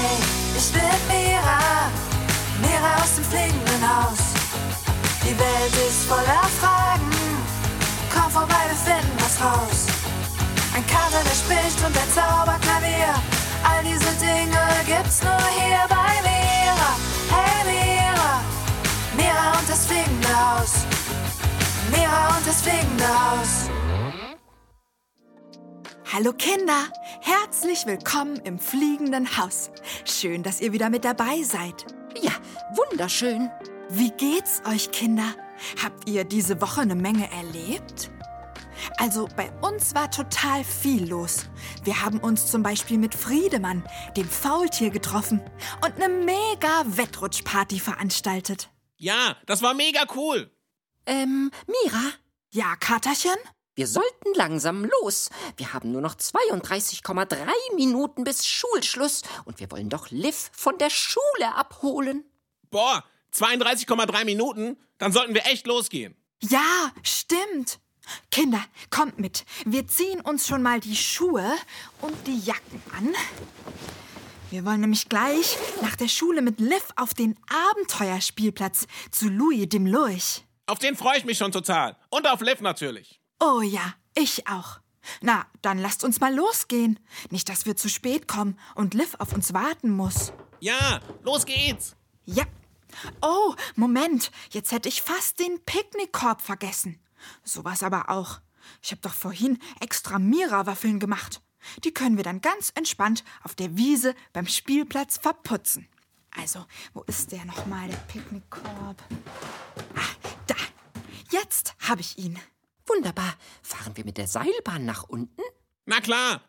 [0.00, 0.18] Hey,
[0.56, 1.90] ich bin Mira,
[2.62, 4.20] Mira aus dem fliegenden Haus.
[5.24, 7.10] Die Welt ist voller Fragen,
[8.14, 9.86] komm vorbei, wir finden was raus.
[10.74, 13.12] Ein Kater, der spricht und der Zauberklavier,
[13.64, 16.90] all diese Dinge gibt's nur hier bei Mira.
[17.34, 18.40] Hey Mira,
[19.16, 20.72] Mira und das fliegende Haus.
[21.90, 23.68] Mira und das fliegende Haus.
[26.12, 26.84] Hallo Kinder,
[27.28, 29.70] herzlich willkommen im fliegenden Haus.
[30.06, 31.84] Schön, dass ihr wieder mit dabei seid.
[32.22, 32.32] Ja,
[32.74, 33.50] wunderschön.
[33.90, 35.34] Wie geht's euch Kinder?
[35.82, 38.10] Habt ihr diese Woche eine Menge erlebt?
[38.96, 41.44] Also bei uns war total viel los.
[41.84, 43.84] Wir haben uns zum Beispiel mit Friedemann,
[44.16, 45.42] dem Faultier, getroffen
[45.84, 48.70] und eine mega Wettrutschparty veranstaltet.
[48.96, 50.50] Ja, das war mega cool.
[51.04, 52.12] Ähm, Mira,
[52.50, 53.36] Ja, Katerchen?
[53.78, 55.30] Wir sollten langsam los.
[55.56, 57.38] Wir haben nur noch 32,3
[57.76, 62.24] Minuten bis Schulschluss und wir wollen doch Liv von der Schule abholen.
[62.70, 64.76] Boah, 32,3 Minuten?
[64.98, 66.16] Dann sollten wir echt losgehen.
[66.42, 67.78] Ja, stimmt.
[68.32, 69.44] Kinder, kommt mit.
[69.64, 71.48] Wir ziehen uns schon mal die Schuhe
[72.00, 73.14] und die Jacken an.
[74.50, 77.38] Wir wollen nämlich gleich nach der Schule mit Liv auf den
[77.70, 80.42] Abenteuerspielplatz zu Louis dem Lurch.
[80.66, 81.96] Auf den freue ich mich schon total.
[82.10, 83.20] Und auf Liv natürlich.
[83.40, 84.80] Oh ja, ich auch.
[85.20, 86.98] Na, dann lasst uns mal losgehen.
[87.30, 90.32] Nicht, dass wir zu spät kommen und Liv auf uns warten muss.
[90.60, 91.96] Ja, los geht's.
[92.24, 92.44] Ja.
[93.22, 94.30] Oh, Moment.
[94.50, 96.98] Jetzt hätte ich fast den Picknickkorb vergessen.
[97.44, 98.40] Sowas aber auch.
[98.82, 101.40] Ich habe doch vorhin extra Mira-Waffeln gemacht.
[101.84, 105.88] Die können wir dann ganz entspannt auf der Wiese beim Spielplatz verputzen.
[106.36, 109.02] Also, wo ist der nochmal, der Picknickkorb?
[109.96, 110.54] Ah, da.
[111.30, 112.38] Jetzt habe ich ihn.
[112.88, 113.34] Wunderbar.
[113.62, 115.42] Fahren wir mit der Seilbahn nach unten?
[115.86, 116.40] Na klar.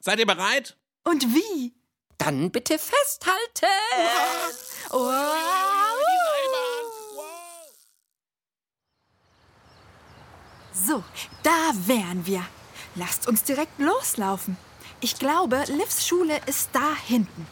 [0.00, 0.76] Seid ihr bereit?
[1.04, 1.74] Und wie?
[2.18, 3.66] Dann bitte festhalten.
[4.90, 5.10] Oh.
[10.72, 11.02] So,
[11.42, 12.44] da wären wir.
[12.94, 14.56] Lasst uns direkt loslaufen.
[15.00, 17.46] Ich glaube, Livs Schule ist da hinten.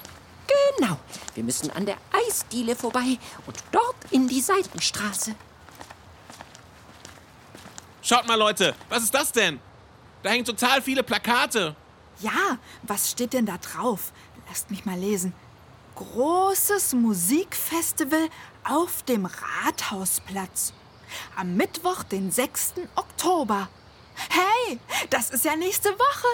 [0.79, 0.99] Genau.
[1.35, 5.35] Wir müssen an der Eisdiele vorbei und dort in die Seitenstraße.
[8.13, 9.59] Schaut mal, Leute, was ist das denn?
[10.23, 11.75] Da hängen total viele Plakate.
[12.21, 14.13] Ja, was steht denn da drauf?
[14.51, 15.33] Lasst mich mal lesen.
[15.95, 18.29] Großes Musikfestival
[18.65, 20.75] auf dem Rathausplatz.
[21.37, 22.75] Am Mittwoch, den 6.
[22.97, 23.71] Oktober.
[24.29, 24.79] Hey,
[25.09, 26.29] das ist ja nächste Woche.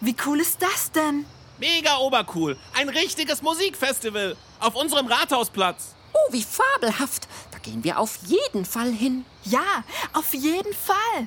[0.00, 1.26] Wie cool ist das denn?
[1.58, 2.56] Mega obercool.
[2.72, 4.36] Ein richtiges Musikfestival.
[4.60, 5.96] Auf unserem Rathausplatz.
[6.12, 7.26] Oh, wie fabelhaft.
[7.66, 9.24] Gehen wir auf jeden Fall hin.
[9.42, 9.82] Ja,
[10.12, 11.26] auf jeden Fall.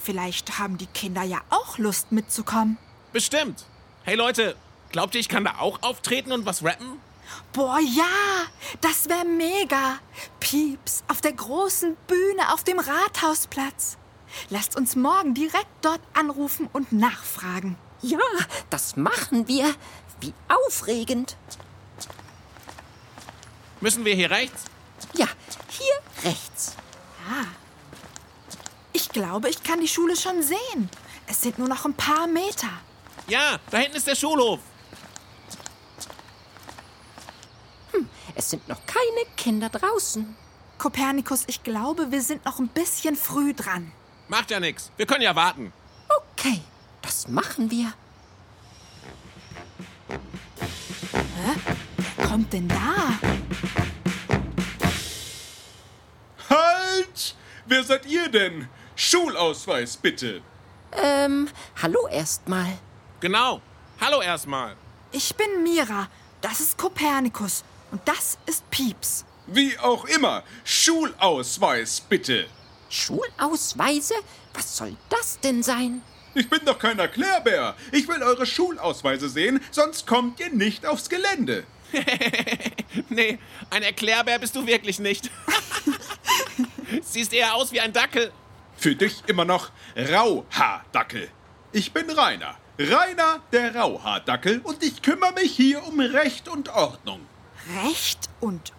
[0.00, 2.78] Vielleicht haben die Kinder ja auch Lust mitzukommen.
[3.12, 3.64] Bestimmt.
[4.04, 4.54] Hey Leute,
[4.92, 7.00] glaubt ihr, ich kann da auch auftreten und was rappen?
[7.52, 8.04] Boah, ja,
[8.80, 9.98] das wäre mega.
[10.38, 13.98] Pieps auf der großen Bühne auf dem Rathausplatz.
[14.48, 17.76] Lasst uns morgen direkt dort anrufen und nachfragen.
[18.00, 18.18] Ja,
[18.70, 19.74] das machen wir.
[20.20, 21.36] Wie aufregend.
[23.80, 24.66] Müssen wir hier rechts?
[25.14, 25.26] Ja,
[26.24, 26.74] rechts.
[28.92, 30.90] Ich glaube, ich kann die Schule schon sehen.
[31.26, 32.68] Es sind nur noch ein paar Meter.
[33.28, 34.60] Ja, da hinten ist der Schulhof.
[38.34, 40.36] Es sind noch keine Kinder draußen.
[40.78, 43.92] Kopernikus, ich glaube, wir sind noch ein bisschen früh dran.
[44.28, 44.90] Macht ja nichts.
[44.96, 45.72] Wir können ja warten.
[46.32, 46.60] Okay,
[47.02, 47.92] das machen wir.
[52.16, 53.18] Wer kommt denn da?
[57.00, 57.34] Halt!
[57.66, 58.68] Wer seid ihr denn?
[58.96, 60.42] Schulausweis, bitte.
[60.92, 61.48] Ähm,
[61.80, 62.78] hallo erstmal.
[63.20, 63.60] Genau.
[64.00, 64.76] Hallo erstmal.
[65.12, 66.08] Ich bin Mira.
[66.40, 67.64] Das ist Kopernikus.
[67.90, 69.24] Und das ist Pieps.
[69.46, 72.46] Wie auch immer, Schulausweis, bitte.
[72.88, 74.14] Schulausweise?
[74.54, 76.02] Was soll das denn sein?
[76.34, 77.74] Ich bin doch kein Erklärbär.
[77.92, 81.64] Ich will eure Schulausweise sehen, sonst kommt ihr nicht aufs Gelände.
[83.08, 83.38] Nee,
[83.70, 85.30] ein Erklärbär bist du wirklich nicht.
[87.02, 88.32] Siehst eher aus wie ein Dackel.
[88.76, 91.28] Für dich immer noch Rauhaardackel.
[91.72, 92.56] Ich bin Rainer.
[92.78, 97.20] Rainer der Rauhaardackel und ich kümmere mich hier um Recht und Ordnung.
[97.84, 98.72] Recht und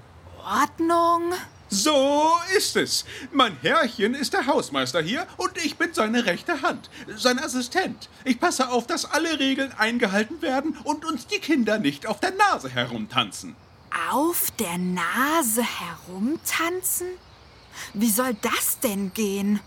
[0.43, 1.33] Ordnung?
[1.69, 3.05] So ist es.
[3.31, 8.09] Mein Herrchen ist der Hausmeister hier und ich bin seine rechte Hand, sein Assistent.
[8.25, 12.31] Ich passe auf, dass alle Regeln eingehalten werden und uns die Kinder nicht auf der
[12.31, 13.55] Nase herumtanzen.
[14.09, 17.07] Auf der Nase herumtanzen?
[17.93, 19.59] Wie soll das denn gehen?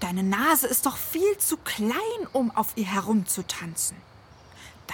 [0.00, 1.92] Deine Nase ist doch viel zu klein,
[2.32, 3.96] um auf ihr herumzutanzen.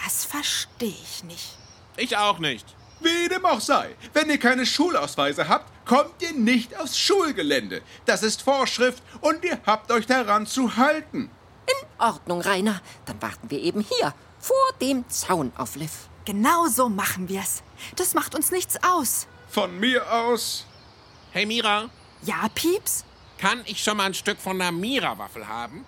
[0.05, 1.59] Das verstehe ich nicht.
[1.97, 2.67] Ich auch nicht.
[3.01, 7.83] Wie dem auch sei, wenn ihr keine Schulausweise habt, kommt ihr nicht aufs Schulgelände.
[8.07, 11.31] Das ist Vorschrift und ihr habt euch daran zu halten.
[11.67, 12.81] In Ordnung, Rainer.
[13.05, 16.09] Dann warten wir eben hier, vor dem Zaun auf Liv.
[16.25, 17.63] Genau so machen wir's.
[17.97, 19.27] Das macht uns nichts aus.
[19.49, 20.67] Von mir aus.
[21.33, 21.91] Hey Mira,
[22.23, 23.05] Ja, Pieps?
[23.39, 25.85] kann ich schon mal ein Stück von der Mira-Waffel haben?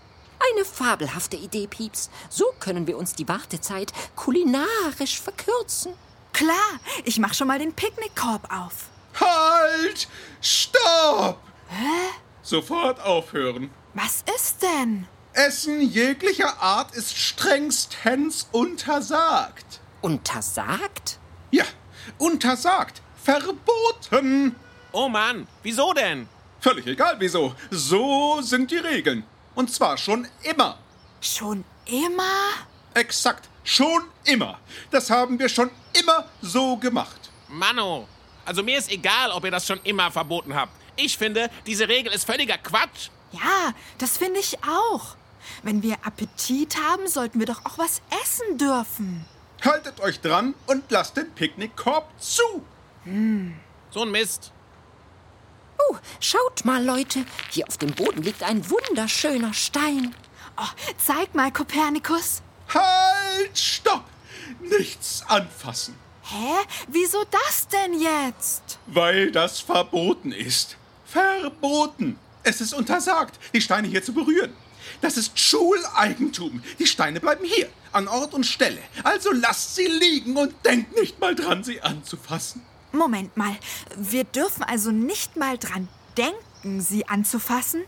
[0.52, 2.10] Eine fabelhafte Idee, Pieps.
[2.28, 5.94] So können wir uns die Wartezeit kulinarisch verkürzen.
[6.32, 8.90] Klar, ich mach schon mal den Picknickkorb auf.
[9.18, 10.08] Halt!
[10.40, 11.40] Stopp!
[11.68, 12.10] Hä?
[12.42, 13.70] Sofort aufhören.
[13.94, 15.06] Was ist denn?
[15.32, 19.80] Essen jeglicher Art ist strengstens untersagt.
[20.02, 21.18] Untersagt?
[21.50, 21.64] Ja,
[22.18, 23.02] untersagt.
[23.22, 24.54] Verboten.
[25.00, 26.28] Oh Mann, wieso denn?
[26.58, 27.54] Völlig egal wieso.
[27.70, 29.22] So sind die Regeln.
[29.54, 30.76] Und zwar schon immer.
[31.20, 32.66] Schon immer?
[32.94, 33.48] Exakt.
[33.62, 34.58] Schon immer.
[34.90, 37.30] Das haben wir schon immer so gemacht.
[37.46, 38.08] Mano,
[38.44, 40.72] also mir ist egal, ob ihr das schon immer verboten habt.
[40.96, 43.10] Ich finde, diese Regel ist völliger Quatsch.
[43.30, 45.14] Ja, das finde ich auch.
[45.62, 49.24] Wenn wir Appetit haben, sollten wir doch auch was essen dürfen.
[49.64, 52.42] Haltet euch dran und lasst den Picknickkorb zu.
[53.90, 54.50] So ein Mist.
[55.78, 57.24] Oh, schaut mal, Leute.
[57.50, 60.14] Hier auf dem Boden liegt ein wunderschöner Stein.
[60.56, 62.42] Oh, zeig mal, Kopernikus.
[62.72, 63.56] Halt!
[63.56, 64.04] Stopp!
[64.60, 65.94] Nichts anfassen.
[66.22, 66.54] Hä?
[66.88, 68.78] Wieso das denn jetzt?
[68.86, 70.76] Weil das verboten ist.
[71.06, 72.18] Verboten.
[72.42, 74.52] Es ist untersagt, die Steine hier zu berühren.
[75.00, 76.62] Das ist Schuleigentum.
[76.78, 78.80] Die Steine bleiben hier, an Ort und Stelle.
[79.04, 82.62] Also lasst sie liegen und denkt nicht mal dran, sie anzufassen.
[82.92, 83.56] Moment mal.
[83.96, 87.82] Wir dürfen also nicht mal dran denken, sie anzufassen?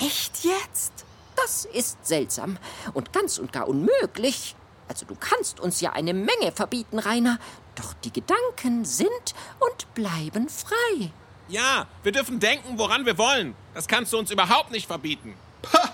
[0.00, 1.04] Echt jetzt?
[1.36, 2.58] Das ist seltsam
[2.94, 4.56] und ganz und gar unmöglich.
[4.88, 7.38] Also du kannst uns ja eine Menge verbieten, Rainer.
[7.74, 11.10] Doch die Gedanken sind und bleiben frei.
[11.48, 13.54] Ja, wir dürfen denken, woran wir wollen.
[13.74, 15.34] Das kannst du uns überhaupt nicht verbieten.
[15.72, 15.92] Ha!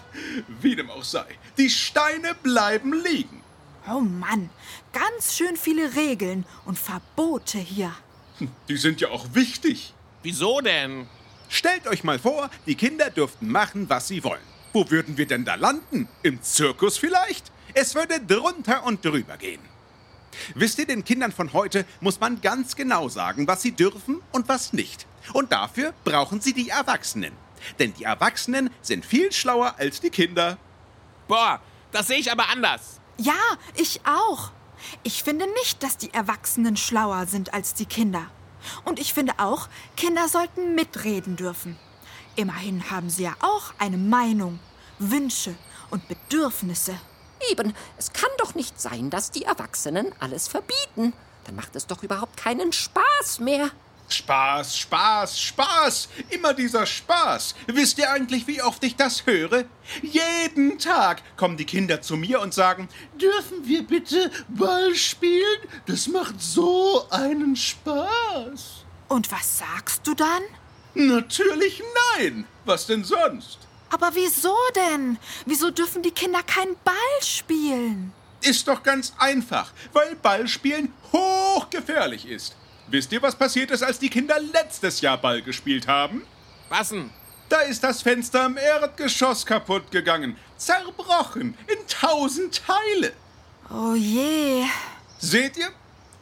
[0.61, 1.27] Wie dem auch sei.
[1.59, 3.43] Die Steine bleiben liegen.
[3.89, 4.51] Oh Mann,
[4.93, 7.93] ganz schön viele Regeln und Verbote hier.
[8.69, 9.95] Die sind ja auch wichtig.
[10.23, 11.07] Wieso denn?
[11.49, 14.41] Stellt euch mal vor, die Kinder dürften machen, was sie wollen.
[14.73, 16.09] Wo würden wir denn da landen?
[16.23, 17.53] Im Zirkus vielleicht?
[17.75, 19.61] Es würde drunter und drüber gehen.
[20.55, 24.49] Wisst ihr, den Kindern von heute muss man ganz genau sagen, was sie dürfen und
[24.49, 25.07] was nicht.
[25.35, 27.33] Und dafür brauchen sie die Erwachsenen.
[27.79, 30.59] Denn die Erwachsenen sind viel schlauer als die Kinder.
[31.29, 31.61] Boah,
[31.93, 33.01] das sehe ich aber anders.
[33.19, 33.39] Ja,
[33.77, 34.51] ich auch.
[35.03, 38.27] Ich finde nicht, dass die Erwachsenen schlauer sind als die Kinder.
[38.85, 41.77] Und ich finde auch, Kinder sollten mitreden dürfen.
[42.37, 44.59] Immerhin haben sie ja auch eine Meinung,
[44.99, 45.55] Wünsche
[45.91, 46.99] und Bedürfnisse.
[47.51, 51.13] Eben, es kann doch nicht sein, dass die Erwachsenen alles verbieten.
[51.45, 53.71] Dann macht es doch überhaupt keinen Spaß mehr.
[54.09, 56.09] Spaß, Spaß, Spaß.
[56.31, 57.55] Immer dieser Spaß.
[57.67, 59.65] Wisst ihr eigentlich, wie oft ich das höre?
[60.03, 62.89] Jeden Tag kommen die Kinder zu mir und sagen,
[63.21, 65.61] dürfen wir bitte Ball spielen?
[65.87, 68.85] Das macht so einen Spaß.
[69.09, 70.43] Und was sagst du dann?
[70.95, 71.83] Natürlich
[72.17, 72.47] nein.
[72.65, 73.59] Was denn sonst?
[73.91, 75.19] Aber wieso denn?
[75.45, 78.13] Wieso dürfen die Kinder keinen Ball spielen?
[78.41, 82.57] Ist doch ganz einfach, weil Ballspielen hochgefährlich ist.
[82.93, 86.27] Wisst ihr, was passiert ist, als die Kinder letztes Jahr Ball gespielt haben?
[86.69, 87.09] Was denn?
[87.49, 90.37] Da ist das Fenster im Erdgeschoss kaputt gegangen.
[90.59, 93.15] Zerbrochen in tausend Teile.
[93.71, 94.65] Oh je.
[95.19, 95.71] Seht ihr?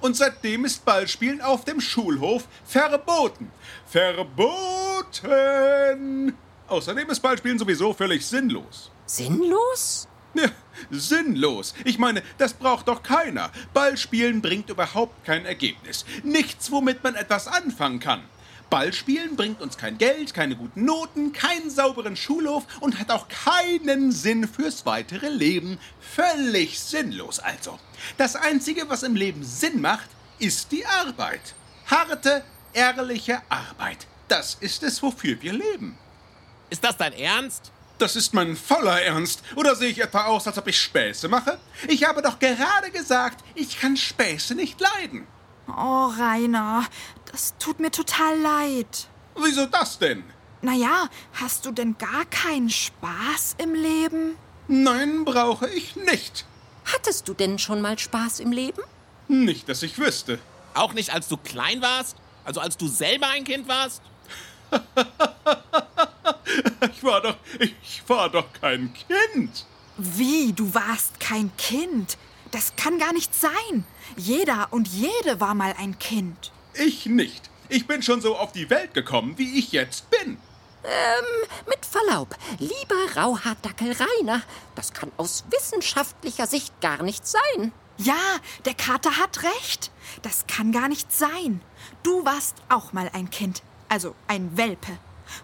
[0.00, 3.50] Und seitdem ist Ballspielen auf dem Schulhof verboten.
[3.86, 4.38] Verboten!
[6.68, 8.92] Außerdem ist Ballspielen sowieso völlig sinnlos.
[9.06, 10.06] Sinnlos?
[10.34, 10.50] Ja,
[10.90, 11.74] sinnlos.
[11.84, 13.50] Ich meine, das braucht doch keiner.
[13.74, 16.04] Ballspielen bringt überhaupt kein Ergebnis.
[16.22, 18.22] Nichts, womit man etwas anfangen kann.
[18.70, 24.12] Ballspielen bringt uns kein Geld, keine guten Noten, keinen sauberen Schulhof und hat auch keinen
[24.12, 25.78] Sinn fürs weitere Leben.
[26.00, 27.78] Völlig sinnlos also.
[28.16, 30.08] Das Einzige, was im Leben Sinn macht,
[30.38, 31.54] ist die Arbeit.
[31.86, 34.06] Harte, ehrliche Arbeit.
[34.28, 35.98] Das ist es, wofür wir leben.
[36.70, 37.72] Ist das dein Ernst?
[38.00, 39.42] Das ist mein voller Ernst.
[39.56, 41.58] Oder sehe ich etwa aus, als ob ich Späße mache?
[41.86, 45.26] Ich habe doch gerade gesagt, ich kann Späße nicht leiden.
[45.68, 46.86] Oh, Rainer,
[47.30, 49.06] das tut mir total leid.
[49.36, 50.24] Wieso das denn?
[50.62, 54.36] Naja, hast du denn gar keinen Spaß im Leben?
[54.66, 56.46] Nein, brauche ich nicht.
[56.86, 58.82] Hattest du denn schon mal Spaß im Leben?
[59.28, 60.38] Nicht, dass ich wüsste.
[60.72, 62.16] Auch nicht, als du klein warst?
[62.46, 64.00] Also als du selber ein Kind warst?
[66.92, 69.66] Ich war doch, ich war doch kein Kind.
[69.96, 72.16] Wie, du warst kein Kind?
[72.50, 73.84] Das kann gar nicht sein.
[74.16, 76.52] Jeder und jede war mal ein Kind.
[76.74, 77.50] Ich nicht.
[77.68, 80.38] Ich bin schon so auf die Welt gekommen, wie ich jetzt bin.
[81.68, 84.42] Mit Verlaub, lieber Rauhaardackel Rainer,
[84.74, 87.72] das kann aus wissenschaftlicher Sicht gar nicht sein.
[87.98, 89.90] Ja, der Kater hat recht.
[90.22, 91.60] Das kann gar nicht sein.
[92.02, 93.62] Du warst auch mal ein Kind.
[93.90, 94.98] Also ein Welpe.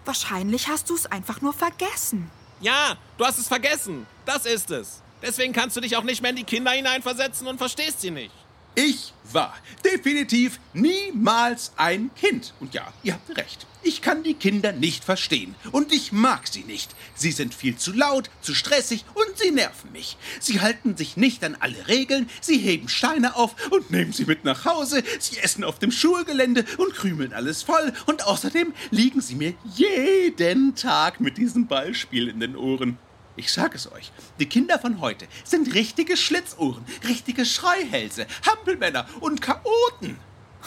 [0.05, 2.31] Wahrscheinlich hast du es einfach nur vergessen.
[2.61, 4.07] Ja, du hast es vergessen.
[4.25, 5.02] Das ist es.
[5.23, 8.33] Deswegen kannst du dich auch nicht mehr in die Kinder hineinversetzen und verstehst sie nicht.
[8.78, 9.54] Ich war
[9.87, 12.52] definitiv niemals ein Kind.
[12.61, 13.66] Und ja, ihr habt recht.
[13.83, 15.54] Ich kann die Kinder nicht verstehen.
[15.73, 16.95] Und ich mag sie nicht.
[17.14, 20.18] Sie sind viel zu laut, zu stressig und sie nerven mich.
[20.40, 24.45] Sie halten sich nicht an alle Regeln, sie heben Steine auf und nehmen sie mit
[24.45, 27.95] nach Hause, sie essen auf dem Schulgelände und krümeln alles voll.
[28.04, 32.99] Und außerdem liegen sie mir jeden Tag mit diesem Ballspiel in den Ohren.
[33.37, 39.43] Ich sag es euch, die Kinder von heute sind richtige Schlitzohren, richtige Schreihälse, Hampelmänner und
[39.43, 40.19] Chaoten.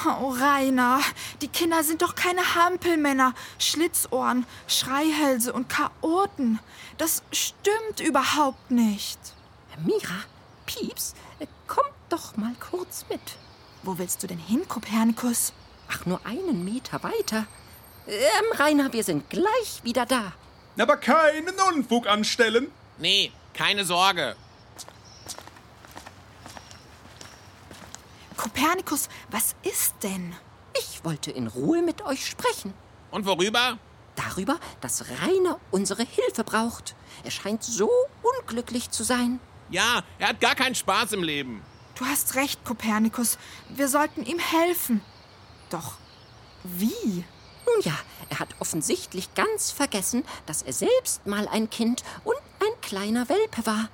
[0.05, 1.01] Oh, Rainer,
[1.41, 6.59] die Kinder sind doch keine Hampelmänner, Schlitzohren, Schreihälse und Chaoten.
[6.97, 9.19] Das stimmt überhaupt nicht.
[9.83, 10.23] Mira,
[10.67, 13.19] Pieps, äh, kommt doch mal kurz mit.
[13.83, 15.53] Wo willst du denn hin, Kopernikus?
[15.89, 17.47] Ach, nur einen Meter weiter.
[18.07, 20.33] Ähm, Rainer, wir sind gleich wieder da.
[20.79, 22.71] Aber keinen Unfug anstellen.
[22.97, 24.35] Nee, keine Sorge.
[28.37, 30.33] Kopernikus, was ist denn?
[30.79, 32.73] Ich wollte in Ruhe mit euch sprechen.
[33.11, 33.77] Und worüber?
[34.15, 36.95] Darüber, dass Rainer unsere Hilfe braucht.
[37.23, 37.89] Er scheint so
[38.21, 39.39] unglücklich zu sein.
[39.69, 41.61] Ja, er hat gar keinen Spaß im Leben.
[41.95, 43.37] Du hast recht, Kopernikus.
[43.67, 45.01] Wir sollten ihm helfen.
[45.69, 45.95] Doch
[46.63, 47.25] wie?
[47.75, 47.97] Nun ja,
[48.29, 53.65] er hat offensichtlich ganz vergessen, dass er selbst mal ein Kind und ein kleiner Welpe
[53.65, 53.89] war.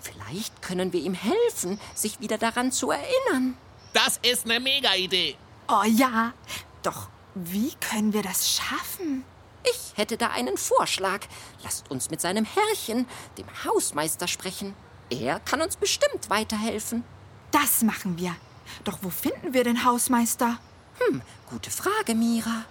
[0.00, 3.56] Vielleicht können wir ihm helfen, sich wieder daran zu erinnern.
[3.92, 5.36] Das ist eine Mega-Idee.
[5.68, 6.32] Oh ja.
[6.82, 9.24] Doch wie können wir das schaffen?
[9.64, 11.20] Ich hätte da einen Vorschlag.
[11.62, 13.06] Lasst uns mit seinem Herrchen,
[13.36, 14.74] dem Hausmeister, sprechen.
[15.10, 17.04] Er kann uns bestimmt weiterhelfen.
[17.50, 18.34] Das machen wir.
[18.84, 20.58] Doch wo finden wir den Hausmeister?
[20.98, 21.20] Hm,
[21.50, 22.64] gute Frage, Mira.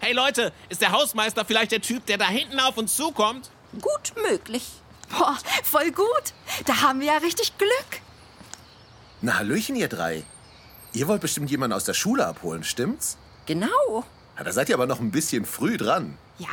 [0.00, 3.50] Hey Leute, ist der Hausmeister vielleicht der Typ, der da hinten auf uns zukommt?
[3.80, 4.64] Gut möglich.
[5.10, 6.32] Boah, voll gut.
[6.66, 8.00] Da haben wir ja richtig Glück.
[9.20, 10.22] Na, Hallöchen, ihr drei.
[10.92, 13.18] Ihr wollt bestimmt jemanden aus der Schule abholen, stimmt's?
[13.46, 14.04] Genau.
[14.36, 16.16] Na, da seid ihr aber noch ein bisschen früh dran.
[16.38, 16.46] Ja,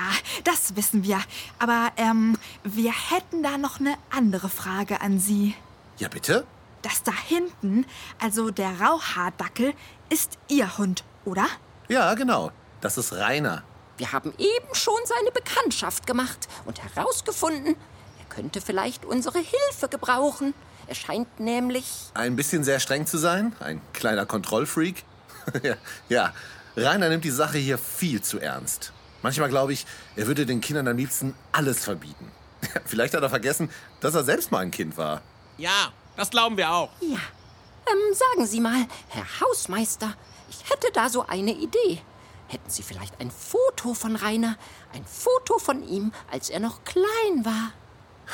[0.44, 1.22] das wissen wir.
[1.60, 5.54] Aber ähm, wir hätten da noch eine andere Frage an Sie.
[6.00, 6.46] Ja, bitte?
[6.82, 7.86] Das da hinten,
[8.20, 9.74] also der Rauhaardackel,
[10.10, 11.46] ist Ihr Hund, oder?
[11.88, 12.52] Ja, genau.
[12.86, 13.64] Das ist Rainer.
[13.98, 17.76] Wir haben eben schon seine Bekanntschaft gemacht und herausgefunden,
[18.20, 20.54] er könnte vielleicht unsere Hilfe gebrauchen.
[20.86, 21.88] Er scheint nämlich.
[22.14, 23.56] Ein bisschen sehr streng zu sein.
[23.60, 25.04] Ein kleiner Kontrollfreak.
[25.64, 25.78] ja,
[26.10, 26.34] ja,
[26.78, 28.94] Rainer nimmt die Sache hier viel zu ernst.
[29.24, 32.32] Manchmal glaube ich, er würde den Kindern am liebsten alles verbieten.
[32.86, 35.24] Vielleicht hat er vergessen, dass er selbst mal ein Kind war.
[35.58, 36.92] Ja, das glauben wir auch.
[37.02, 37.18] Ja.
[37.18, 40.14] Ähm, sagen Sie mal, Herr Hausmeister,
[40.52, 42.04] ich hätte da so eine Idee.
[42.48, 44.58] Hätten Sie vielleicht ein Foto von Rainer?
[44.94, 47.72] Ein Foto von ihm, als er noch klein war?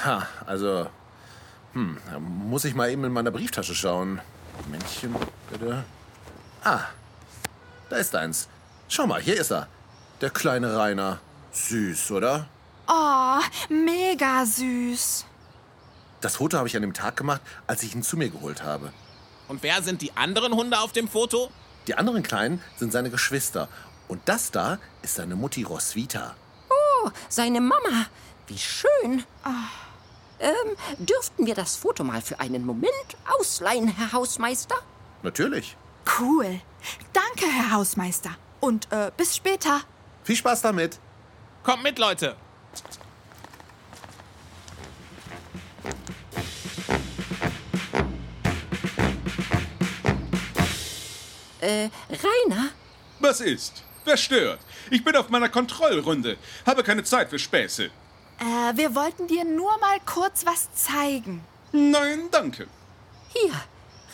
[0.04, 0.88] Ha, also,
[1.74, 4.20] hm, da muss ich mal eben in meiner Brieftasche schauen.
[4.70, 5.16] Männchen,
[5.50, 5.84] bitte.
[6.64, 6.82] Ah,
[7.90, 8.48] da ist eins.
[8.90, 9.68] Schau mal, hier ist er.
[10.20, 11.20] Der kleine Rainer.
[11.54, 12.48] Süß, oder?
[12.88, 13.40] Oh,
[13.70, 15.26] mega süß.
[16.22, 18.94] Das Foto habe ich an dem Tag gemacht, als ich ihn zu mir geholt habe.
[19.48, 21.52] Und wer sind die anderen Hunde auf dem Foto?
[21.88, 23.68] Die anderen Kleinen sind seine Geschwister.
[24.12, 26.36] Und das da ist seine Mutti Roswitha.
[26.70, 28.08] Oh, seine Mama.
[28.46, 29.24] Wie schön.
[30.38, 32.92] Ähm, dürften wir das Foto mal für einen Moment
[33.40, 34.76] ausleihen, Herr Hausmeister?
[35.24, 35.78] Natürlich.
[36.20, 36.60] Cool.
[37.14, 38.32] Danke, Herr Hausmeister.
[38.60, 39.80] Und äh, bis später.
[40.26, 41.00] Viel Spaß damit.
[41.64, 42.36] Kommt mit, Leute.
[51.62, 52.72] Äh, Rainer?
[53.22, 53.86] Was ist?
[54.06, 54.60] Wer stört?
[54.90, 56.38] Ich bin auf meiner Kontrollrunde.
[56.66, 57.86] Habe keine Zeit für Späße.
[57.86, 61.44] Äh, wir wollten dir nur mal kurz was zeigen.
[61.72, 62.68] Nein, danke.
[63.30, 63.54] Hier,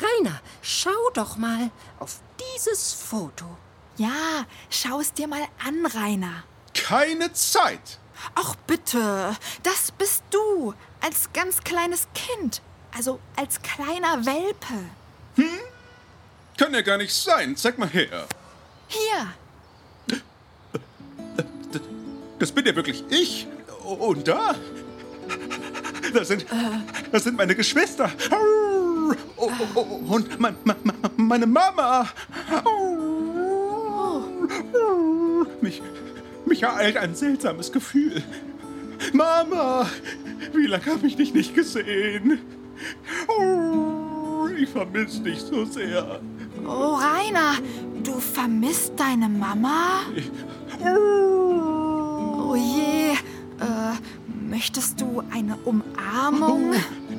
[0.02, 2.20] Rainer, schau doch mal auf
[2.56, 3.46] dieses Foto.
[3.98, 6.44] Ja, schau es dir mal an, Rainer.
[6.74, 8.00] Keine Zeit.
[8.36, 10.74] Ach bitte, das bist du.
[11.02, 12.62] Als ganz kleines Kind.
[12.96, 14.74] Also als kleiner Welpe.
[16.58, 17.56] Kann ja gar nicht sein.
[17.56, 18.28] Zeig mal her.
[18.88, 19.34] Hier.
[22.40, 23.48] Das bin ja wirklich ich.
[23.84, 24.56] Und da?
[26.14, 26.46] Das sind,
[27.12, 28.10] das sind meine Geschwister.
[28.32, 30.78] Oh, oh, oh, und mein, mein,
[31.16, 32.08] meine Mama.
[35.62, 35.82] Mich,
[36.46, 38.24] mich ereilt ein seltsames Gefühl.
[39.14, 39.88] Mama,
[40.54, 42.40] wie lange habe ich dich nicht gesehen?
[44.58, 46.20] Ich vermisse dich so sehr.
[46.66, 47.56] Oh, Rainer,
[48.04, 50.02] du vermisst deine Mama?
[52.50, 53.12] Oh je,
[53.60, 56.74] äh, möchtest du eine Umarmung?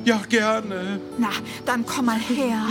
[0.05, 0.99] Ja, gerne.
[1.17, 1.29] Na,
[1.65, 2.65] dann komm mal her.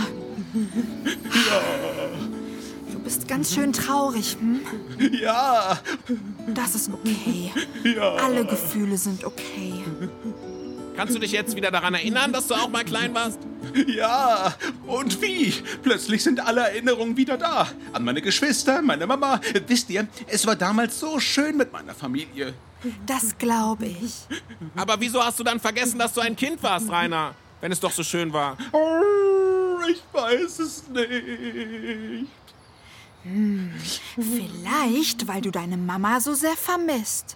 [2.91, 4.59] Du bist ganz schön traurig, hm?
[5.21, 5.79] Ja,
[6.47, 7.51] Das ist okay.
[7.95, 8.15] ja.
[8.15, 9.73] Alle Gefühle sind okay.
[10.95, 13.39] Kannst du dich jetzt wieder daran erinnern, dass du auch mal klein warst?
[13.87, 14.53] Ja,
[14.87, 15.53] und wie?
[15.83, 17.67] Plötzlich sind alle Erinnerungen wieder da.
[17.93, 19.39] An meine Geschwister, meine Mama.
[19.67, 22.53] Wisst ihr, es war damals so schön mit meiner Familie.
[23.05, 24.27] Das glaube ich.
[24.75, 27.35] Aber wieso hast du dann vergessen, dass du ein Kind warst, Rainer?
[27.61, 28.57] Wenn es doch so schön war.
[28.71, 32.29] Oh, ich weiß es nicht.
[34.15, 37.35] Vielleicht, weil du deine Mama so sehr vermisst.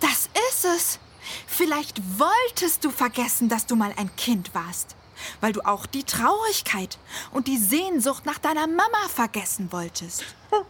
[0.00, 0.98] Das ist es.
[1.46, 4.94] Vielleicht wolltest du vergessen, dass du mal ein Kind warst.
[5.40, 6.98] Weil du auch die Traurigkeit
[7.32, 10.24] und die Sehnsucht nach deiner Mama vergessen wolltest.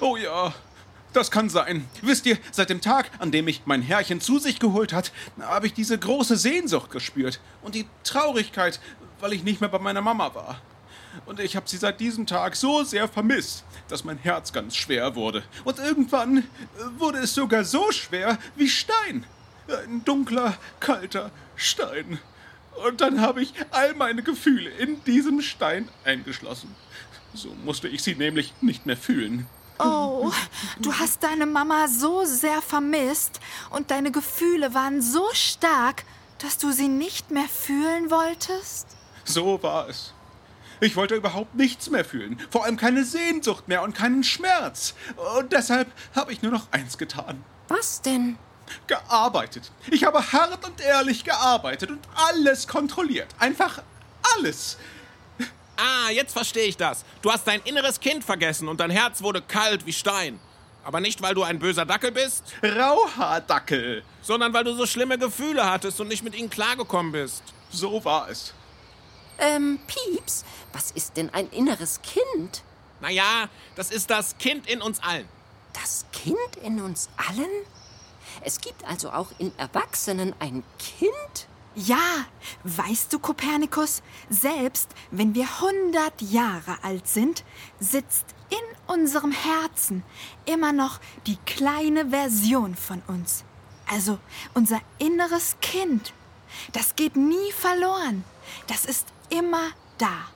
[0.00, 0.54] Oh ja,
[1.12, 1.86] das kann sein.
[2.02, 5.66] Wisst ihr, seit dem Tag, an dem mich mein Herrchen zu sich geholt hat, habe
[5.66, 7.40] ich diese große Sehnsucht gespürt.
[7.62, 8.80] Und die Traurigkeit,
[9.20, 10.60] weil ich nicht mehr bei meiner Mama war.
[11.26, 15.14] Und ich habe sie seit diesem Tag so sehr vermisst, dass mein Herz ganz schwer
[15.14, 15.44] wurde.
[15.64, 16.42] Und irgendwann äh,
[16.98, 19.24] wurde es sogar so schwer wie Stein.
[19.68, 22.18] Ein dunkler, kalter Stein.
[22.86, 26.74] Und dann habe ich all meine Gefühle in diesem Stein eingeschlossen.
[27.34, 29.46] So musste ich sie nämlich nicht mehr fühlen.
[29.78, 30.30] Oh,
[30.78, 33.40] du hast deine Mama so sehr vermisst
[33.70, 36.04] und deine Gefühle waren so stark,
[36.38, 38.86] dass du sie nicht mehr fühlen wolltest?
[39.24, 40.12] So war es.
[40.80, 44.94] Ich wollte überhaupt nichts mehr fühlen, vor allem keine Sehnsucht mehr und keinen Schmerz.
[45.38, 47.44] Und deshalb habe ich nur noch eins getan.
[47.68, 48.38] Was denn?
[48.86, 49.70] Gearbeitet.
[49.90, 53.28] Ich habe hart und ehrlich gearbeitet und alles kontrolliert.
[53.38, 53.82] Einfach
[54.34, 54.76] alles.
[55.76, 57.04] Ah, jetzt verstehe ich das.
[57.22, 60.38] Du hast dein inneres Kind vergessen und dein Herz wurde kalt wie Stein.
[60.84, 64.04] Aber nicht, weil du ein böser Dackel bist, Rauhaardackel.
[64.22, 67.42] sondern weil du so schlimme Gefühle hattest und nicht mit ihnen klargekommen bist.
[67.70, 68.52] So war es.
[69.38, 72.62] Ähm, Pieps, was ist denn ein inneres Kind?
[73.00, 75.28] Naja, das ist das Kind in uns allen.
[75.72, 77.50] Das Kind in uns allen?
[78.42, 81.48] Es gibt also auch in Erwachsenen ein Kind?
[81.76, 82.24] Ja,
[82.62, 87.42] weißt du, Kopernikus, selbst wenn wir 100 Jahre alt sind,
[87.80, 90.04] sitzt in unserem Herzen
[90.44, 93.42] immer noch die kleine Version von uns.
[93.90, 94.18] Also
[94.54, 96.12] unser inneres Kind.
[96.72, 98.24] Das geht nie verloren.
[98.68, 100.28] Das ist immer da.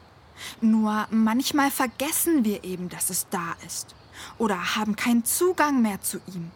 [0.61, 3.94] Nur manchmal vergessen wir eben, dass es da ist.
[4.38, 6.50] Oder haben keinen Zugang mehr zu ihm.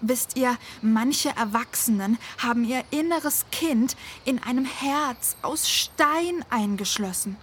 [0.00, 7.36] Wisst ihr, manche Erwachsenen haben ihr inneres Kind in einem Herz aus Stein eingeschlossen.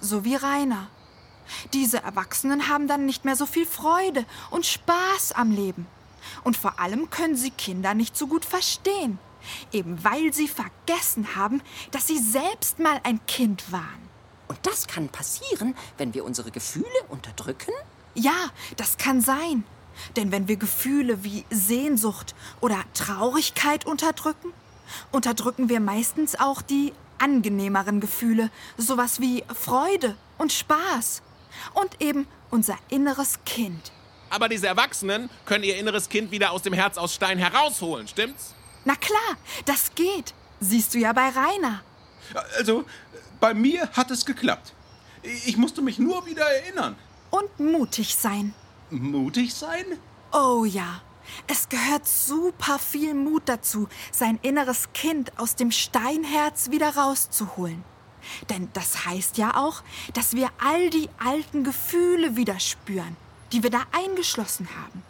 [0.00, 0.88] So wie Rainer.
[1.72, 5.86] Diese Erwachsenen haben dann nicht mehr so viel Freude und Spaß am Leben.
[6.44, 9.18] Und vor allem können sie Kinder nicht so gut verstehen.
[9.72, 14.10] Eben weil sie vergessen haben, dass sie selbst mal ein Kind waren.
[14.48, 17.72] Und das kann passieren, wenn wir unsere Gefühle unterdrücken?
[18.14, 19.64] Ja, das kann sein.
[20.16, 24.52] Denn wenn wir Gefühle wie Sehnsucht oder Traurigkeit unterdrücken,
[25.12, 31.22] unterdrücken wir meistens auch die angenehmeren Gefühle, sowas wie Freude und Spaß
[31.74, 33.92] und eben unser inneres Kind.
[34.30, 38.54] Aber diese Erwachsenen können ihr inneres Kind wieder aus dem Herz aus Stein herausholen, stimmt's?
[38.84, 40.34] Na klar, das geht.
[40.60, 41.82] Siehst du ja bei Rainer.
[42.56, 42.84] Also,
[43.40, 44.72] bei mir hat es geklappt.
[45.22, 46.96] Ich musste mich nur wieder erinnern.
[47.30, 48.54] Und mutig sein.
[48.90, 49.84] Mutig sein?
[50.32, 51.00] Oh ja,
[51.46, 57.84] es gehört super viel Mut dazu, sein inneres Kind aus dem Steinherz wieder rauszuholen.
[58.48, 59.82] Denn das heißt ja auch,
[60.14, 63.16] dass wir all die alten Gefühle wieder spüren,
[63.52, 65.02] die wir da eingeschlossen haben.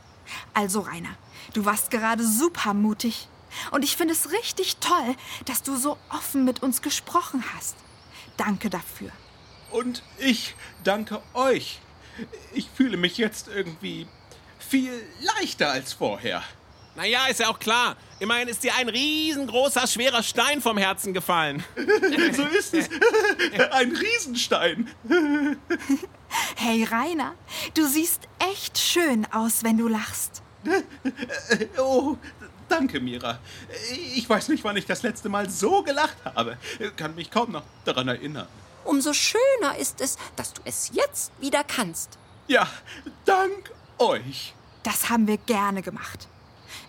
[0.55, 1.17] Also Rainer,
[1.55, 3.29] du warst gerade super mutig.
[3.73, 7.77] Und ich finde es richtig toll, dass du so offen mit uns gesprochen hast.
[8.37, 9.11] Danke dafür.
[9.73, 11.81] Und ich danke euch.
[12.55, 14.07] Ich fühle mich jetzt irgendwie
[14.59, 16.43] viel leichter als vorher.
[16.97, 17.97] Naja, ist ja auch klar.
[18.19, 21.65] Immerhin ist dir ein riesengroßer, schwerer Stein vom Herzen gefallen.
[22.33, 22.89] So ist es.
[23.71, 24.89] Ein Riesenstein.
[26.55, 27.35] Hey Rainer,
[27.75, 30.43] du siehst echt schön aus, wenn du lachst.
[31.77, 32.17] Oh,
[32.71, 33.41] Danke, Mira.
[34.15, 36.57] Ich weiß nicht, wann ich das letzte Mal so gelacht habe.
[36.97, 38.47] Kann mich kaum noch daran erinnern.
[38.85, 42.19] Umso schöner ist es, dass du es jetzt wieder kannst.
[42.49, 42.69] Ja,
[43.25, 44.55] dank euch.
[44.83, 46.29] Das haben wir gerne gemacht.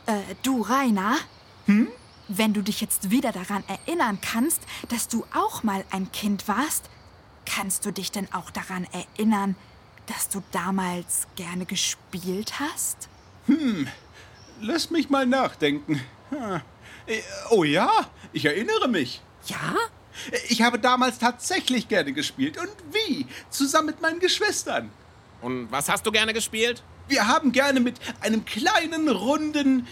[0.06, 1.18] Äh, du, Rainer?
[1.66, 1.88] Hm?
[2.28, 6.90] Wenn du dich jetzt wieder daran erinnern kannst, dass du auch mal ein Kind warst,
[7.46, 9.56] kannst du dich denn auch daran erinnern,
[10.08, 13.10] dass du damals gerne gespielt hast?
[14.62, 16.02] Lass mich mal nachdenken.
[16.30, 16.62] Hm.
[17.08, 17.90] Äh, Oh ja,
[18.32, 19.22] ich erinnere mich.
[19.48, 19.76] Ja?
[20.50, 22.58] Ich habe damals tatsächlich gerne gespielt.
[22.58, 23.26] Und wie?
[23.50, 24.91] Zusammen mit meinen Geschwistern.
[25.41, 26.84] Und was hast du gerne gespielt?
[27.08, 29.88] Wir haben gerne mit einem kleinen, runden...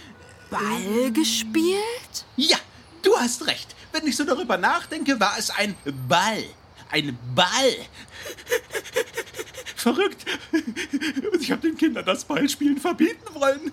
[0.49, 2.25] Ball gespielt?
[2.35, 2.57] Ja,
[3.03, 3.75] du hast recht.
[3.91, 5.75] Wenn ich so darüber nachdenke, war es ein
[6.07, 6.43] Ball.
[6.91, 7.75] Ein Ball.
[9.75, 10.25] Verrückt.
[10.51, 13.71] Und ich habe den Kindern das Ballspielen verbieten wollen.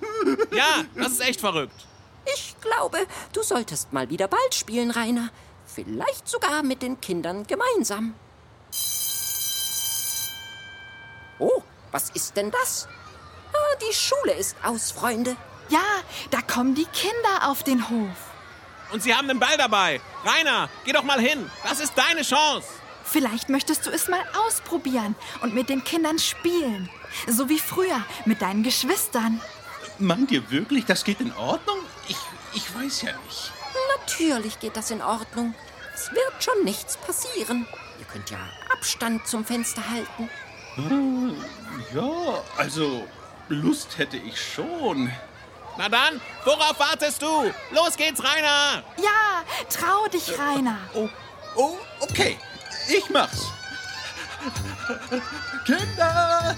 [0.54, 1.86] Ja, das ist echt verrückt.
[2.34, 2.98] Ich glaube,
[3.32, 5.30] du solltest mal wieder Ball spielen, Rainer.
[5.76, 8.14] Vielleicht sogar mit den Kindern gemeinsam.
[11.38, 11.62] Oh,
[11.92, 12.88] was ist denn das?
[13.52, 15.36] Ah, die Schule ist aus, Freunde.
[15.68, 15.84] Ja,
[16.30, 18.16] da kommen die Kinder auf den Hof.
[18.90, 20.00] Und sie haben den Ball dabei.
[20.24, 21.50] Rainer, geh doch mal hin.
[21.62, 22.66] Das ist deine Chance.
[23.04, 26.88] Vielleicht möchtest du es mal ausprobieren und mit den Kindern spielen.
[27.26, 29.42] So wie früher mit deinen Geschwistern.
[29.98, 31.80] Meint ihr wirklich, das geht in Ordnung?
[32.08, 32.16] Ich,
[32.54, 33.52] ich weiß ja nicht.
[34.18, 35.54] Natürlich geht das in Ordnung.
[35.94, 37.66] Es wird schon nichts passieren.
[37.98, 38.38] Ihr könnt ja
[38.72, 40.30] Abstand zum Fenster halten.
[41.94, 43.06] Ja, also
[43.48, 45.12] Lust hätte ich schon.
[45.76, 47.52] Na dann, worauf wartest du?
[47.72, 48.82] Los geht's, Rainer.
[48.96, 50.78] Ja, trau dich, Rainer.
[50.94, 51.08] Oh,
[51.54, 52.38] oh, okay.
[52.88, 53.46] Ich mach's.
[55.64, 56.54] Kinder,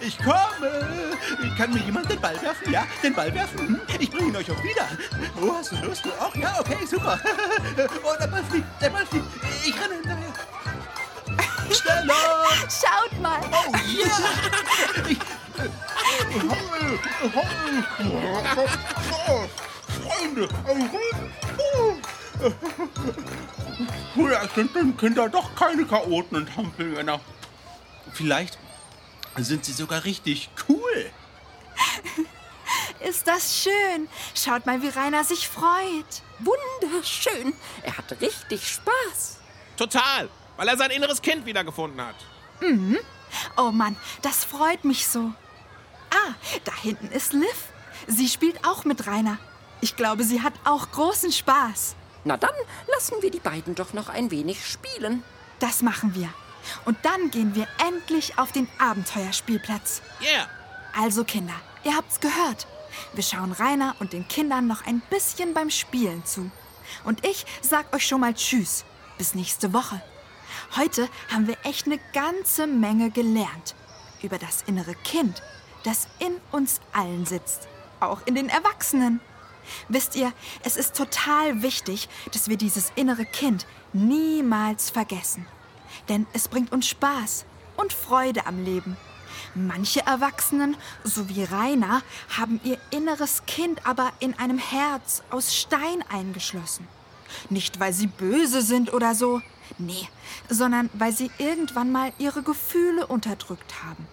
[0.00, 1.16] ich komme.
[1.56, 2.70] Kann mir jemand den Ball werfen?
[2.72, 3.58] Ja, den Ball werfen.
[3.58, 4.88] Hm, Ich bringe ihn euch auch wieder.
[5.40, 6.04] Oh, hast du Lust?
[6.04, 6.34] Du auch?
[6.36, 7.18] Ja, okay, super.
[8.04, 9.26] Oh, der Ball fliegt, der Ball fliegt.
[9.64, 10.32] Ich renne hinterher.
[11.70, 12.14] Schneller!
[12.68, 13.40] Schaut mal.
[13.50, 15.08] Oh, ja!
[15.08, 15.18] Ich,
[20.02, 20.48] Freunde,
[24.14, 27.20] Früher sind denn Kinder doch keine Chaoten und Hampelmänner.
[28.12, 28.58] Vielleicht
[29.36, 31.10] sind sie sogar richtig cool.
[33.08, 34.08] Ist das schön.
[34.34, 36.22] Schaut mal, wie Rainer sich freut.
[36.38, 37.54] Wunderschön.
[37.82, 39.38] Er hat richtig Spaß.
[39.76, 42.16] Total, weil er sein inneres Kind wiedergefunden hat.
[43.56, 45.32] Oh Mann, das freut mich so.
[46.10, 47.68] Ah, da hinten ist Liv.
[48.06, 49.38] Sie spielt auch mit Rainer.
[49.80, 51.96] Ich glaube, sie hat auch großen Spaß.
[52.24, 52.54] Na dann
[52.94, 55.22] lassen wir die beiden doch noch ein wenig spielen.
[55.58, 56.28] Das machen wir.
[56.84, 60.02] Und dann gehen wir endlich auf den Abenteuerspielplatz.
[60.20, 60.48] Yeah.
[60.96, 61.54] Also Kinder,
[61.84, 62.66] ihr habt's gehört.
[63.14, 66.50] Wir schauen Rainer und den Kindern noch ein bisschen beim Spielen zu.
[67.04, 68.84] Und ich sag euch schon mal Tschüss.
[69.18, 70.00] Bis nächste Woche.
[70.76, 73.74] Heute haben wir echt eine ganze Menge gelernt.
[74.22, 75.42] Über das innere Kind,
[75.84, 77.68] das in uns allen sitzt.
[78.00, 79.20] Auch in den Erwachsenen.
[79.88, 85.46] Wisst ihr, es ist total wichtig, dass wir dieses innere Kind niemals vergessen.
[86.08, 87.44] Denn es bringt uns Spaß
[87.76, 88.96] und Freude am Leben.
[89.54, 92.02] Manche Erwachsenen, so wie Rainer,
[92.36, 96.86] haben ihr inneres Kind aber in einem Herz aus Stein eingeschlossen.
[97.50, 99.40] Nicht, weil sie böse sind oder so,
[99.78, 100.08] nee,
[100.48, 104.06] sondern weil sie irgendwann mal ihre Gefühle unterdrückt haben.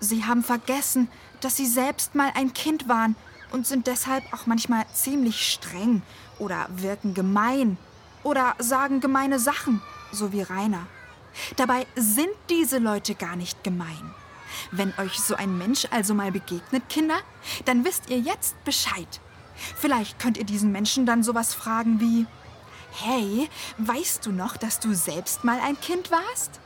[0.00, 1.08] Sie haben vergessen,
[1.40, 3.16] dass sie selbst mal ein Kind waren
[3.52, 6.02] und sind deshalb auch manchmal ziemlich streng
[6.38, 7.76] oder wirken gemein
[8.22, 10.86] oder sagen gemeine Sachen, so wie Rainer.
[11.56, 14.14] Dabei sind diese Leute gar nicht gemein.
[14.70, 17.18] Wenn euch so ein Mensch also mal begegnet, Kinder,
[17.64, 19.20] dann wisst ihr jetzt Bescheid.
[19.76, 22.26] Vielleicht könnt ihr diesen Menschen dann sowas fragen wie,
[22.94, 26.60] Hey, weißt du noch, dass du selbst mal ein Kind warst?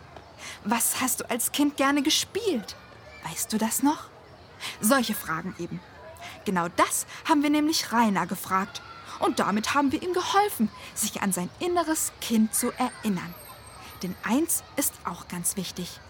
[0.64, 2.74] Was hast du als Kind gerne gespielt?
[3.24, 4.08] Weißt du das noch?
[4.80, 5.80] Solche Fragen eben.
[6.46, 8.80] Genau das haben wir nämlich Rainer gefragt.
[9.18, 13.34] Und damit haben wir ihm geholfen, sich an sein inneres Kind zu erinnern.
[14.02, 16.00] Denn eins ist auch ganz wichtig.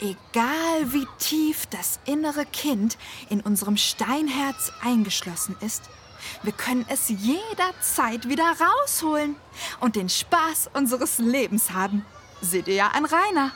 [0.00, 2.96] Egal wie tief das innere Kind
[3.28, 5.82] in unserem Steinherz eingeschlossen ist,
[6.42, 9.36] wir können es jederzeit wieder rausholen
[9.80, 12.04] und den Spaß unseres Lebens haben.
[12.40, 13.50] Seht ihr ja an Rainer.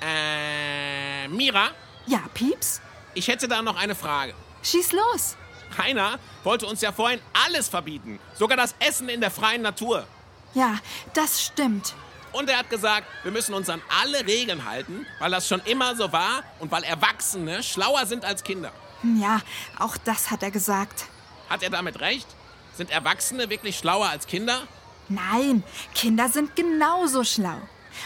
[0.00, 1.70] Äh, Mira,
[2.06, 2.80] Ja, Pieps?
[3.14, 4.34] ich hätte da noch eine Frage.
[4.62, 5.36] Schieß los.
[5.78, 8.18] Rainer wollte uns ja vorhin alles verbieten.
[8.34, 10.06] Sogar das Essen in der freien Natur.
[10.54, 10.78] Ja,
[11.14, 11.94] das stimmt.
[12.32, 15.96] Und er hat gesagt, wir müssen uns an alle Regeln halten, weil das schon immer
[15.96, 18.72] so war und weil Erwachsene schlauer sind als Kinder.
[19.20, 19.40] Ja,
[19.78, 21.06] auch das hat er gesagt.
[21.48, 22.26] Hat er damit recht?
[22.74, 24.62] Sind Erwachsene wirklich schlauer als Kinder?
[25.08, 27.56] Nein, Kinder sind genauso schlau.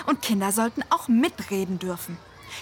[0.06, 2.16] Und Kinder sollten auch mitreden dürfen.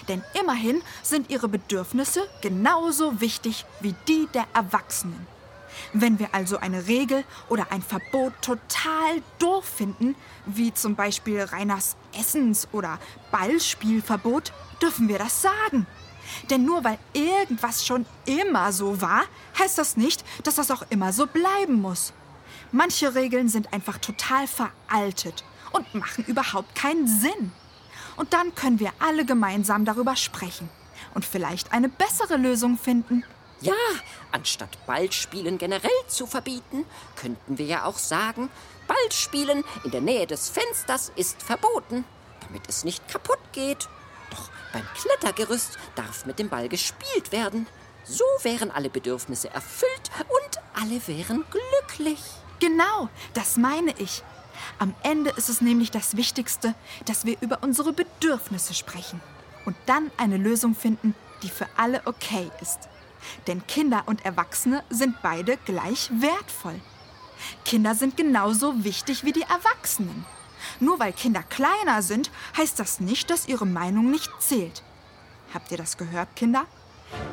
[0.07, 5.27] Denn immerhin sind ihre Bedürfnisse genauso wichtig wie die der Erwachsenen.
[5.91, 11.95] Wenn wir also eine Regel oder ein Verbot total doof finden, wie zum Beispiel Reiners
[12.13, 12.99] Essens- oder
[13.31, 15.87] Ballspielverbot, dürfen wir das sagen.
[16.49, 19.23] Denn nur weil irgendwas schon immer so war,
[19.59, 22.13] heißt das nicht, dass das auch immer so bleiben muss.
[22.71, 27.51] Manche Regeln sind einfach total veraltet und machen überhaupt keinen Sinn.
[28.15, 30.69] Und dann können wir alle gemeinsam darüber sprechen
[31.13, 33.23] und vielleicht eine bessere Lösung finden.
[33.61, 33.73] Ja,
[34.31, 38.49] anstatt Ballspielen generell zu verbieten, könnten wir ja auch sagen,
[38.87, 42.03] Ballspielen in der Nähe des Fensters ist verboten,
[42.41, 43.87] damit es nicht kaputt geht.
[44.31, 47.67] Doch beim Klettergerüst darf mit dem Ball gespielt werden.
[48.03, 52.19] So wären alle Bedürfnisse erfüllt und alle wären glücklich.
[52.59, 54.23] Genau, das meine ich.
[54.79, 59.21] Am Ende ist es nämlich das Wichtigste, dass wir über unsere Bedürfnisse sprechen
[59.65, 62.89] und dann eine Lösung finden, die für alle okay ist.
[63.47, 66.79] Denn Kinder und Erwachsene sind beide gleich wertvoll.
[67.65, 70.25] Kinder sind genauso wichtig wie die Erwachsenen.
[70.79, 74.83] Nur weil Kinder kleiner sind, heißt das nicht, dass ihre Meinung nicht zählt.
[75.53, 76.65] Habt ihr das gehört, Kinder?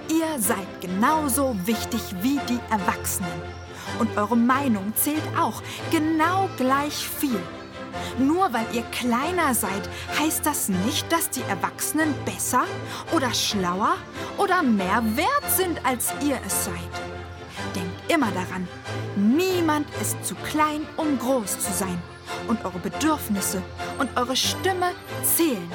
[0.09, 3.60] Ihr seid genauso wichtig wie die Erwachsenen.
[3.99, 7.40] Und eure Meinung zählt auch genau gleich viel.
[8.19, 9.88] Nur weil ihr kleiner seid,
[10.19, 12.64] heißt das nicht, dass die Erwachsenen besser
[13.12, 13.97] oder schlauer
[14.38, 16.75] oder mehr wert sind, als ihr es seid.
[17.75, 18.69] Denkt immer daran,
[19.16, 22.01] niemand ist zu klein, um groß zu sein.
[22.47, 23.61] Und eure Bedürfnisse
[23.99, 24.93] und eure Stimme
[25.25, 25.71] zählen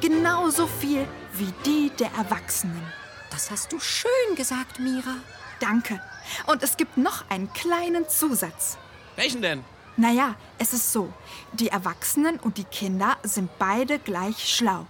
[0.00, 2.82] genauso viel wie die der Erwachsenen.
[3.30, 5.16] Das hast du schön gesagt, Mira.
[5.60, 6.00] Danke.
[6.46, 8.76] Und es gibt noch einen kleinen Zusatz.
[9.16, 9.64] Welchen denn?
[9.96, 11.12] Naja, es ist so,
[11.54, 14.86] die Erwachsenen und die Kinder sind beide gleich schlau.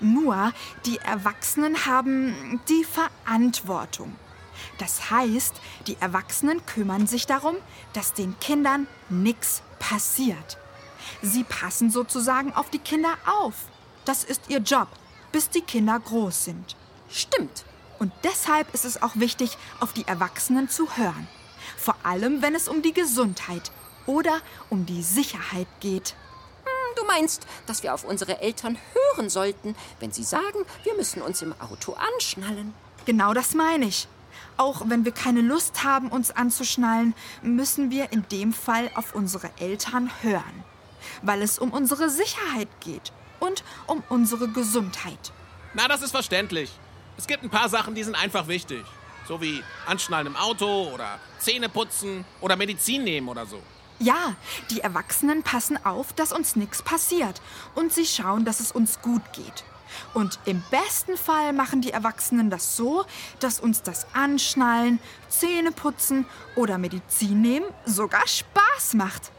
[0.00, 0.52] Nur
[0.84, 4.14] die Erwachsenen haben die Verantwortung.
[4.78, 5.54] Das heißt,
[5.86, 7.56] die Erwachsenen kümmern sich darum,
[7.92, 10.58] dass den Kindern nichts passiert.
[11.22, 13.54] Sie passen sozusagen auf die Kinder auf.
[14.04, 14.88] Das ist ihr Job,
[15.32, 16.76] bis die Kinder groß sind.
[17.10, 17.64] Stimmt.
[17.98, 21.28] Und deshalb ist es auch wichtig, auf die Erwachsenen zu hören.
[21.76, 23.70] Vor allem, wenn es um die Gesundheit
[24.06, 26.14] oder um die Sicherheit geht.
[26.96, 31.42] Du meinst, dass wir auf unsere Eltern hören sollten, wenn sie sagen, wir müssen uns
[31.42, 32.72] im Auto anschnallen.
[33.04, 34.08] Genau das meine ich.
[34.56, 39.50] Auch wenn wir keine Lust haben, uns anzuschnallen, müssen wir in dem Fall auf unsere
[39.58, 40.64] Eltern hören.
[41.22, 45.32] Weil es um unsere Sicherheit geht und um unsere Gesundheit.
[45.74, 46.72] Na, das ist verständlich.
[47.18, 48.84] Es gibt ein paar Sachen, die sind einfach wichtig.
[49.26, 53.60] So wie Anschnallen im Auto oder Zähne putzen oder Medizin nehmen oder so.
[53.98, 54.36] Ja,
[54.70, 57.40] die Erwachsenen passen auf, dass uns nichts passiert
[57.74, 59.64] und sie schauen, dass es uns gut geht.
[60.12, 63.06] Und im besten Fall machen die Erwachsenen das so,
[63.40, 64.98] dass uns das Anschnallen,
[65.28, 69.32] Zähneputzen oder Medizin nehmen sogar Spaß macht.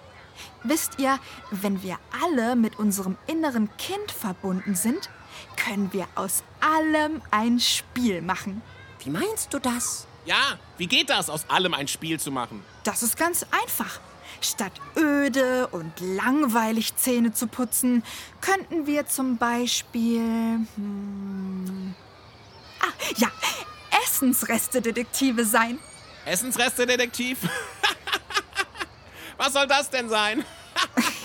[0.63, 1.19] Wisst ihr,
[1.51, 5.09] wenn wir alle mit unserem inneren Kind verbunden sind,
[5.55, 8.61] können wir aus allem ein Spiel machen.
[9.03, 10.07] Wie meinst du das?
[10.25, 12.63] Ja, wie geht das, aus allem ein Spiel zu machen?
[12.83, 13.99] Das ist ganz einfach.
[14.41, 18.03] Statt öde und langweilig Zähne zu putzen,
[18.41, 20.19] könnten wir zum Beispiel.
[20.75, 21.95] Hm,
[22.81, 23.31] ah, ja,
[24.03, 25.79] Essensreste-Detektive sein.
[26.25, 27.39] Essensreste-Detektiv?
[29.37, 30.43] Was soll das denn sein?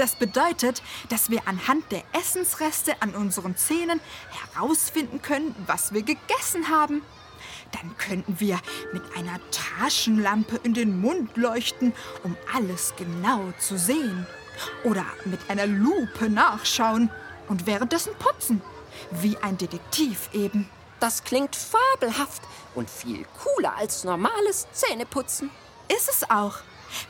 [0.00, 4.00] Das bedeutet, dass wir anhand der Essensreste an unseren Zähnen
[4.54, 7.02] herausfinden können, was wir gegessen haben.
[7.72, 8.58] Dann könnten wir
[8.94, 14.26] mit einer Taschenlampe in den Mund leuchten, um alles genau zu sehen.
[14.84, 17.10] Oder mit einer Lupe nachschauen
[17.48, 18.62] und währenddessen putzen.
[19.10, 20.66] Wie ein Detektiv eben.
[20.98, 22.40] Das klingt fabelhaft
[22.74, 25.50] und viel cooler als normales Zähneputzen.
[25.94, 26.60] Ist es auch.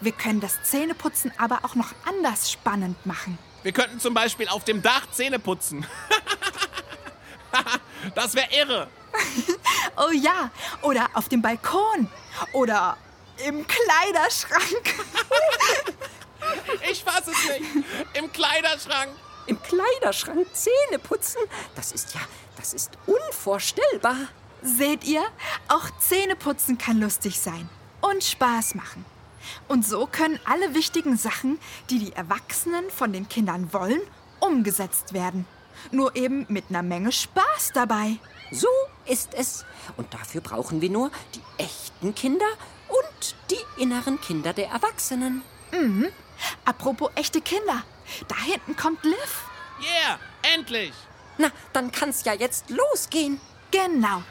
[0.01, 3.39] Wir können das Zähneputzen aber auch noch anders spannend machen.
[3.63, 5.87] Wir könnten zum Beispiel auf dem Dach Zähne putzen.
[8.15, 8.89] das wäre irre.
[9.97, 10.51] Oh ja,
[10.83, 12.09] oder auf dem Balkon.
[12.53, 12.97] Oder
[13.47, 14.95] im Kleiderschrank.
[16.91, 17.87] Ich fasse es nicht.
[18.15, 19.11] Im Kleiderschrank.
[19.47, 21.41] Im Kleiderschrank Zähne putzen?
[21.75, 22.21] Das ist ja,
[22.57, 24.17] das ist unvorstellbar.
[24.63, 25.23] Seht ihr?
[25.69, 27.69] Auch Zähneputzen kann lustig sein
[28.01, 29.05] und Spaß machen.
[29.69, 34.01] Und so können alle wichtigen Sachen, die die Erwachsenen von den Kindern wollen,
[34.41, 35.47] umgesetzt werden.
[35.93, 38.17] Nur eben mit einer Menge Spaß dabei.
[38.51, 38.69] So
[39.07, 39.65] ist es.
[39.97, 42.47] Und dafür brauchen wir nur die echten Kinder
[42.89, 45.43] und die inneren Kinder der Erwachsenen.
[46.65, 47.83] Apropos echte Kinder.
[48.29, 49.45] Da hinten kommt Liv.
[49.81, 50.19] Yeah,
[50.55, 50.93] endlich!
[51.39, 53.41] Na, dann kann's ja jetzt losgehen.
[53.71, 54.23] Genau.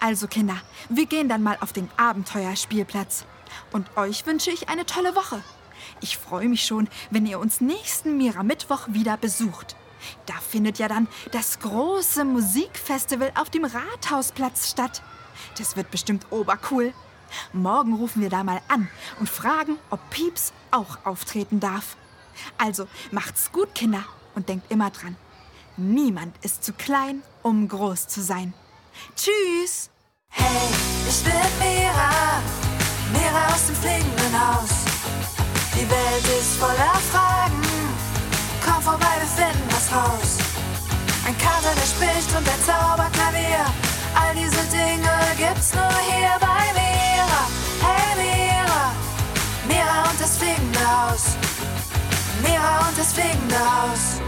[0.00, 3.24] Also Kinder, wir gehen dann mal auf den Abenteuerspielplatz.
[3.72, 5.42] Und euch wünsche ich eine tolle Woche.
[6.00, 9.76] Ich freue mich schon, wenn ihr uns nächsten Mira Mittwoch wieder besucht.
[10.26, 15.02] Da findet ja dann das große Musikfestival auf dem Rathausplatz statt.
[15.58, 16.92] Das wird bestimmt obercool.
[17.52, 18.88] Morgen rufen wir da mal an
[19.20, 21.96] und fragen, ob Pieps auch auftreten darf.
[22.56, 25.16] Also macht's gut, Kinder, und denkt immer dran.
[25.76, 28.54] Niemand ist zu klein, um groß zu sein.
[29.14, 29.90] Tschüss!
[30.30, 30.68] Hey,
[31.08, 32.42] ich bin Mira,
[33.12, 34.70] Mira aus dem fliegenden Haus.
[35.74, 37.62] Die Welt ist voller Fragen,
[38.64, 40.38] komm vorbei, wir finden was raus.
[41.26, 43.64] Ein Kater, der spricht und ein Zauberklavier,
[44.14, 47.42] all diese Dinge gibt's nur hier bei Mira.
[47.86, 48.92] Hey Mira,
[49.68, 51.36] Mira und das fliegende Haus.
[52.42, 54.27] Mira und das fliegende Haus.